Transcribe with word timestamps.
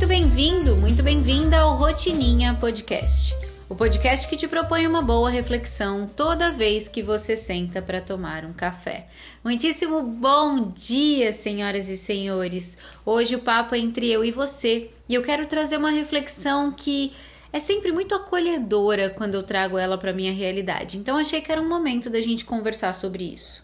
muito 0.00 0.08
bem-vindo, 0.08 0.76
muito 0.76 1.02
bem-vinda 1.02 1.58
ao 1.58 1.76
Rotininha 1.76 2.56
Podcast. 2.58 3.36
O 3.68 3.76
podcast 3.76 4.26
que 4.26 4.34
te 4.34 4.48
propõe 4.48 4.86
uma 4.86 5.02
boa 5.02 5.28
reflexão 5.28 6.08
toda 6.16 6.50
vez 6.50 6.88
que 6.88 7.02
você 7.02 7.36
senta 7.36 7.82
para 7.82 8.00
tomar 8.00 8.46
um 8.46 8.52
café. 8.54 9.08
Muitíssimo 9.44 10.02
bom 10.02 10.70
dia, 10.70 11.34
senhoras 11.34 11.90
e 11.90 11.98
senhores. 11.98 12.78
Hoje 13.04 13.36
o 13.36 13.40
papo 13.40 13.74
é 13.74 13.78
entre 13.78 14.10
eu 14.10 14.24
e 14.24 14.30
você 14.30 14.88
e 15.06 15.14
eu 15.14 15.22
quero 15.22 15.44
trazer 15.44 15.76
uma 15.76 15.90
reflexão 15.90 16.72
que 16.72 17.12
é 17.52 17.60
sempre 17.60 17.92
muito 17.92 18.14
acolhedora 18.14 19.10
quando 19.10 19.34
eu 19.34 19.42
trago 19.42 19.76
ela 19.76 19.98
para 19.98 20.14
minha 20.14 20.32
realidade. 20.32 20.96
Então 20.96 21.18
achei 21.18 21.42
que 21.42 21.52
era 21.52 21.60
um 21.60 21.68
momento 21.68 22.08
da 22.08 22.22
gente 22.22 22.46
conversar 22.46 22.94
sobre 22.94 23.24
isso. 23.24 23.62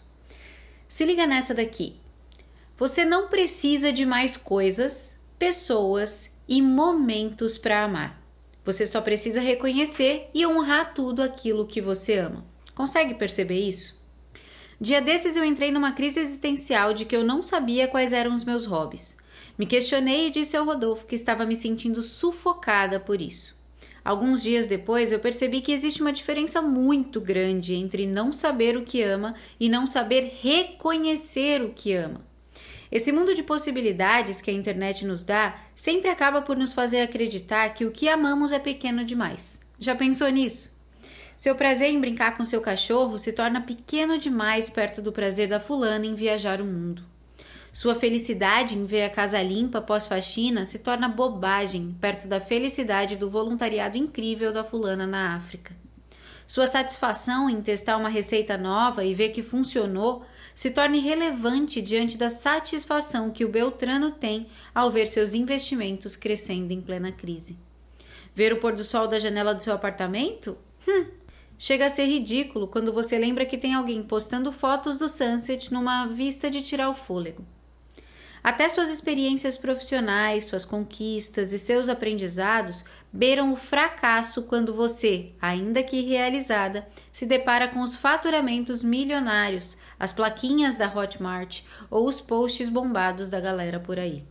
Se 0.87 1.03
liga 1.03 1.25
nessa 1.25 1.55
daqui. 1.55 1.95
Você 2.77 3.03
não 3.03 3.27
precisa 3.27 3.91
de 3.91 4.05
mais 4.05 4.37
coisas 4.37 5.17
pessoas 5.37 6.37
e 6.47 6.61
momentos 6.61 7.57
para 7.57 7.83
amar. 7.83 8.21
Você 8.65 8.85
só 8.85 8.99
precisa 9.01 9.39
reconhecer 9.39 10.29
e 10.33 10.45
honrar 10.45 10.93
tudo 10.93 11.21
aquilo 11.21 11.67
que 11.67 11.79
você 11.79 12.17
ama. 12.17 12.43
Consegue 12.73 13.13
perceber 13.13 13.59
isso? 13.59 13.95
Dia 14.79 15.01
desses 15.01 15.37
eu 15.37 15.43
entrei 15.43 15.71
numa 15.71 15.93
crise 15.93 16.19
existencial 16.19 16.93
de 16.93 17.05
que 17.05 17.15
eu 17.15 17.23
não 17.23 17.41
sabia 17.41 17.87
quais 17.87 18.13
eram 18.13 18.33
os 18.33 18.43
meus 18.43 18.65
hobbies. 18.65 19.17
Me 19.57 19.65
questionei 19.65 20.27
e 20.27 20.29
disse 20.29 20.55
ao 20.55 20.65
Rodolfo 20.65 21.05
que 21.05 21.15
estava 21.15 21.45
me 21.45 21.55
sentindo 21.55 22.01
sufocada 22.01 22.99
por 22.99 23.21
isso. 23.21 23.55
Alguns 24.03 24.43
dias 24.43 24.67
depois 24.67 25.11
eu 25.11 25.19
percebi 25.19 25.61
que 25.61 25.71
existe 25.71 26.01
uma 26.01 26.13
diferença 26.13 26.61
muito 26.61 27.19
grande 27.19 27.73
entre 27.73 28.05
não 28.05 28.31
saber 28.31 28.77
o 28.77 28.83
que 28.83 29.01
ama 29.01 29.33
e 29.59 29.67
não 29.67 29.87
saber 29.87 30.39
reconhecer 30.41 31.61
o 31.61 31.69
que 31.69 31.93
ama. 31.93 32.26
Esse 32.91 33.11
mundo 33.11 33.35
de 33.35 33.43
possibilidades 33.43 34.41
que 34.41 34.49
a 34.49 34.53
internet 34.53 35.05
nos 35.05 35.25
dá 35.25 35.55
sempre 35.75 36.09
acaba 36.09 36.41
por 36.41 36.55
nos 36.55 36.73
fazer 36.73 37.01
acreditar 37.01 37.69
que 37.73 37.85
o 37.85 37.91
que 37.91 38.07
amamos 38.07 38.51
é 38.51 38.59
pequeno 38.59 39.03
demais. 39.03 39.59
Já 39.79 39.95
pensou 39.95 40.29
nisso? 40.29 40.75
Seu 41.37 41.55
prazer 41.55 41.91
em 41.91 41.99
brincar 41.99 42.35
com 42.35 42.43
seu 42.43 42.61
cachorro 42.61 43.17
se 43.17 43.31
torna 43.31 43.61
pequeno 43.61 44.17
demais 44.17 44.69
perto 44.69 45.01
do 45.01 45.11
prazer 45.11 45.47
da 45.47 45.59
fulana 45.59 46.05
em 46.05 46.15
viajar 46.15 46.61
o 46.61 46.65
mundo. 46.65 47.03
Sua 47.71 47.93
felicidade 47.93 48.75
em 48.75 48.85
ver 48.85 49.03
a 49.03 49.09
casa 49.09 49.39
limpa 49.43 49.79
pós-faxina 49.79 50.65
se 50.65 50.79
torna 50.79 51.07
bobagem 51.07 51.95
perto 52.01 52.27
da 52.27 52.39
felicidade 52.39 53.17
do 53.17 53.29
voluntariado 53.29 53.97
incrível 53.97 54.51
da 54.51 54.63
fulana 54.63 55.05
na 55.05 55.35
África. 55.35 55.75
Sua 56.47 56.65
satisfação 56.65 57.47
em 57.47 57.61
testar 57.61 57.97
uma 57.97 58.09
receita 58.09 58.57
nova 58.57 59.03
e 59.03 59.13
ver 59.13 59.29
que 59.29 59.43
funcionou 59.43 60.25
se 60.57 60.71
torne 60.71 60.97
relevante 60.97 61.79
diante 61.83 62.17
da 62.17 62.31
satisfação 62.31 63.29
que 63.29 63.45
o 63.45 63.47
Beltrano 63.47 64.09
tem 64.09 64.47
ao 64.73 64.89
ver 64.89 65.05
seus 65.05 65.35
investimentos 65.35 66.15
crescendo 66.15 66.71
em 66.71 66.81
plena 66.81 67.11
crise. 67.11 67.55
Ver 68.33 68.53
o 68.53 68.57
pôr 68.57 68.73
do 68.73 68.83
sol 68.83 69.07
da 69.07 69.19
janela 69.19 69.53
do 69.53 69.61
seu 69.61 69.71
apartamento? 69.71 70.57
Hum, 70.87 71.05
chega 71.59 71.85
a 71.85 71.91
ser 71.91 72.05
ridículo 72.05 72.67
quando 72.67 72.91
você 72.91 73.19
lembra 73.19 73.45
que 73.45 73.55
tem 73.55 73.75
alguém 73.75 74.01
postando 74.01 74.51
fotos 74.51 74.97
do 74.97 75.07
sunset 75.07 75.71
numa 75.71 76.07
vista 76.07 76.49
de 76.49 76.63
tirar 76.63 76.89
o 76.89 76.95
fôlego. 76.95 77.45
Até 78.47 78.69
suas 78.69 78.89
experiências 78.89 79.57
profissionais, 79.57 80.45
suas 80.45 80.63
conquistas 80.63 81.51
e 81.51 81.59
seus 81.59 81.89
aprendizados 81.89 82.85
beiram 83.11 83.51
o 83.51 83.57
fracasso 83.57 84.43
quando 84.43 84.73
você, 84.73 85.33
ainda 85.41 85.83
que 85.83 85.99
realizada, 85.99 86.87
se 87.11 87.25
depara 87.25 87.67
com 87.67 87.81
os 87.81 87.97
faturamentos 87.97 88.83
milionários, 88.83 89.75
as 89.99 90.13
plaquinhas 90.13 90.77
da 90.77 90.87
Hotmart 90.87 91.61
ou 91.91 92.07
os 92.07 92.21
posts 92.21 92.69
bombados 92.69 93.27
da 93.27 93.41
galera 93.41 93.81
por 93.81 93.99
aí. 93.99 94.23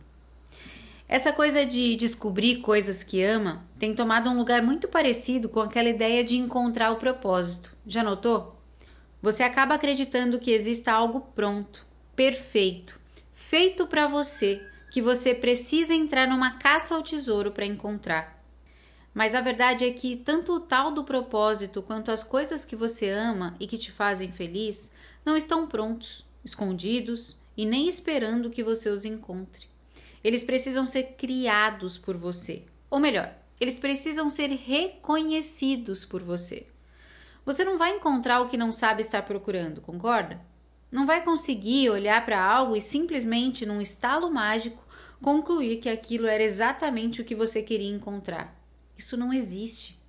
Essa 1.07 1.31
coisa 1.31 1.63
de 1.63 1.95
descobrir 1.95 2.55
coisas 2.61 3.03
que 3.03 3.21
ama 3.21 3.63
tem 3.77 3.93
tomado 3.93 4.31
um 4.31 4.37
lugar 4.39 4.63
muito 4.63 4.87
parecido 4.87 5.47
com 5.47 5.59
aquela 5.59 5.89
ideia 5.89 6.23
de 6.23 6.37
encontrar 6.37 6.89
o 6.89 6.95
propósito. 6.95 7.71
Já 7.85 8.01
notou? 8.01 8.59
Você 9.21 9.43
acaba 9.43 9.75
acreditando 9.75 10.39
que 10.39 10.49
exista 10.49 10.91
algo 10.91 11.21
pronto, 11.35 11.85
perfeito, 12.15 12.99
feito 13.49 13.87
para 13.87 14.07
você 14.07 14.61
que 14.91 15.01
você 15.01 15.33
precisa 15.33 15.93
entrar 15.93 16.27
numa 16.27 16.57
caça 16.57 16.93
ao 16.93 17.01
tesouro 17.01 17.49
para 17.49 17.65
encontrar. 17.65 18.43
Mas 19.13 19.33
a 19.33 19.39
verdade 19.39 19.85
é 19.85 19.91
que 19.91 20.17
tanto 20.17 20.51
o 20.51 20.59
tal 20.59 20.91
do 20.91 21.05
propósito 21.05 21.81
quanto 21.81 22.11
as 22.11 22.23
coisas 22.23 22.65
que 22.65 22.75
você 22.75 23.09
ama 23.09 23.55
e 23.57 23.65
que 23.65 23.77
te 23.77 23.89
fazem 23.89 24.33
feliz 24.33 24.91
não 25.25 25.37
estão 25.37 25.65
prontos, 25.65 26.25
escondidos 26.43 27.37
e 27.55 27.65
nem 27.65 27.87
esperando 27.87 28.49
que 28.49 28.61
você 28.61 28.89
os 28.89 29.05
encontre. 29.05 29.65
Eles 30.21 30.43
precisam 30.43 30.85
ser 30.85 31.15
criados 31.17 31.97
por 31.97 32.17
você. 32.17 32.63
Ou 32.89 32.99
melhor, 32.99 33.33
eles 33.61 33.79
precisam 33.79 34.29
ser 34.29 34.49
reconhecidos 34.49 36.03
por 36.03 36.21
você. 36.21 36.67
Você 37.45 37.63
não 37.63 37.77
vai 37.77 37.95
encontrar 37.95 38.41
o 38.41 38.49
que 38.49 38.57
não 38.57 38.73
sabe 38.73 38.99
estar 38.99 39.21
procurando, 39.21 39.79
concorda? 39.79 40.37
Não 40.91 41.05
vai 41.05 41.23
conseguir 41.23 41.89
olhar 41.89 42.23
para 42.25 42.41
algo 42.41 42.75
e 42.75 42.81
simplesmente, 42.81 43.65
num 43.65 43.81
estalo 43.81 44.31
mágico, 44.31 44.85
concluir 45.21 45.77
que 45.77 45.89
aquilo 45.89 46.27
era 46.27 46.43
exatamente 46.43 47.21
o 47.21 47.25
que 47.25 47.35
você 47.35 47.61
queria 47.61 47.93
encontrar. 47.93 48.55
Isso 48.97 49.17
não 49.17 49.33
existe. 49.33 49.99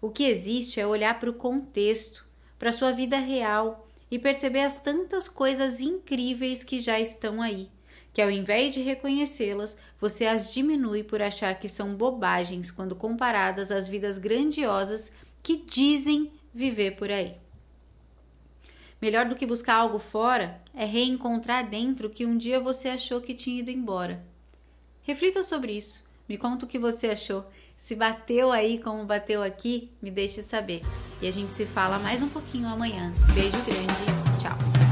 O 0.00 0.10
que 0.10 0.24
existe 0.24 0.80
é 0.80 0.86
olhar 0.86 1.18
para 1.18 1.30
o 1.30 1.34
contexto, 1.34 2.26
para 2.58 2.68
a 2.68 2.72
sua 2.72 2.92
vida 2.92 3.16
real 3.16 3.88
e 4.10 4.18
perceber 4.18 4.60
as 4.60 4.80
tantas 4.80 5.28
coisas 5.28 5.80
incríveis 5.80 6.62
que 6.62 6.80
já 6.80 7.00
estão 7.00 7.42
aí, 7.42 7.68
que 8.12 8.22
ao 8.22 8.30
invés 8.30 8.74
de 8.74 8.80
reconhecê-las, 8.80 9.78
você 10.00 10.26
as 10.26 10.52
diminui 10.52 11.02
por 11.02 11.20
achar 11.20 11.58
que 11.58 11.68
são 11.68 11.94
bobagens 11.94 12.70
quando 12.70 12.94
comparadas 12.94 13.70
às 13.70 13.88
vidas 13.88 14.18
grandiosas 14.18 15.12
que 15.42 15.56
dizem 15.56 16.32
viver 16.54 16.96
por 16.96 17.10
aí. 17.10 17.36
Melhor 19.00 19.26
do 19.26 19.36
que 19.36 19.46
buscar 19.46 19.74
algo 19.76 19.98
fora 19.98 20.60
é 20.74 20.84
reencontrar 20.84 21.68
dentro 21.68 22.08
o 22.08 22.10
que 22.10 22.26
um 22.26 22.36
dia 22.36 22.58
você 22.58 22.88
achou 22.88 23.20
que 23.20 23.34
tinha 23.34 23.60
ido 23.60 23.70
embora. 23.70 24.24
Reflita 25.02 25.42
sobre 25.42 25.72
isso. 25.72 26.04
Me 26.28 26.36
conta 26.36 26.66
o 26.66 26.68
que 26.68 26.78
você 26.78 27.08
achou. 27.08 27.46
Se 27.76 27.94
bateu 27.94 28.50
aí 28.50 28.78
como 28.78 29.04
bateu 29.04 29.42
aqui, 29.42 29.90
me 30.02 30.10
deixe 30.10 30.42
saber. 30.42 30.82
E 31.22 31.28
a 31.28 31.32
gente 31.32 31.54
se 31.54 31.64
fala 31.64 31.98
mais 32.00 32.20
um 32.22 32.28
pouquinho 32.28 32.68
amanhã. 32.68 33.12
Beijo 33.34 33.56
grande. 33.64 34.40
Tchau. 34.40 34.87